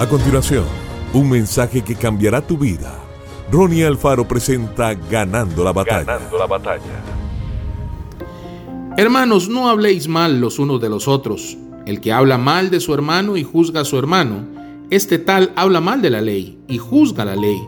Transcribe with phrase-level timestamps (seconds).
[0.00, 0.64] A continuación,
[1.12, 2.98] un mensaje que cambiará tu vida.
[3.52, 6.04] Ronnie Alfaro presenta Ganando la batalla.
[6.04, 7.04] Ganando la batalla.
[8.96, 11.58] Hermanos, no habléis mal los unos de los otros.
[11.84, 14.46] El que habla mal de su hermano y juzga a su hermano,
[14.88, 17.60] este tal habla mal de la ley y juzga la ley.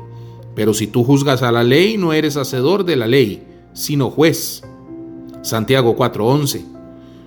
[0.54, 4.62] Pero si tú juzgas a la ley, no eres hacedor de la ley, sino juez.
[5.42, 6.64] Santiago 4:11.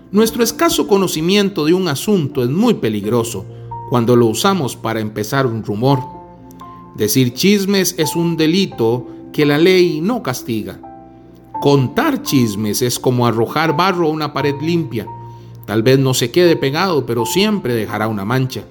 [0.10, 3.46] Nuestro escaso conocimiento de un asunto es muy peligroso
[3.90, 6.00] cuando lo usamos para empezar un rumor.
[6.96, 10.80] Decir chismes es un delito que la ley no castiga.
[11.62, 15.08] Contar chismes es como arrojar barro a una pared limpia.
[15.66, 18.64] Tal vez no se quede pegado, pero siempre dejará una mancha.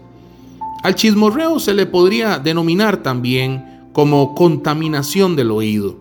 [0.82, 5.96] Al chismorreo se le podría denominar también como contaminación del oído.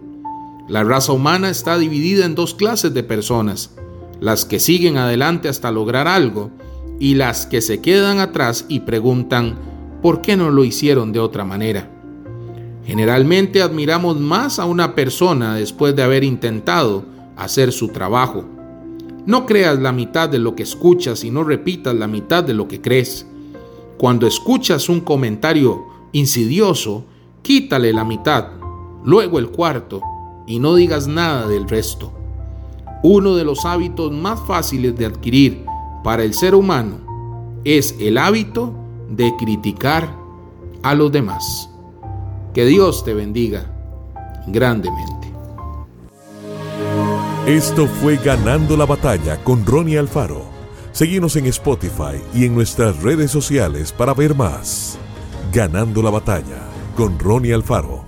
[0.67, 3.71] La raza humana está dividida en dos clases de personas,
[4.19, 6.51] las que siguen adelante hasta lograr algo
[6.99, 9.55] y las que se quedan atrás y preguntan,
[10.01, 11.89] ¿por qué no lo hicieron de otra manera?
[12.85, 17.05] Generalmente admiramos más a una persona después de haber intentado
[17.35, 18.45] hacer su trabajo.
[19.25, 22.67] No creas la mitad de lo que escuchas y no repitas la mitad de lo
[22.67, 23.25] que crees.
[23.97, 27.05] Cuando escuchas un comentario insidioso,
[27.41, 28.47] quítale la mitad,
[29.05, 30.01] luego el cuarto
[30.45, 32.11] y no digas nada del resto.
[33.01, 35.62] Uno de los hábitos más fáciles de adquirir
[36.03, 38.73] para el ser humano es el hábito
[39.09, 40.13] de criticar
[40.83, 41.69] a los demás.
[42.53, 43.71] Que Dios te bendiga
[44.47, 45.31] grandemente.
[47.47, 50.43] Esto fue Ganando la Batalla con Ronnie Alfaro.
[50.91, 54.97] Seguimos en Spotify y en nuestras redes sociales para ver más.
[55.51, 56.61] Ganando la Batalla
[56.95, 58.02] con Ronnie Alfaro.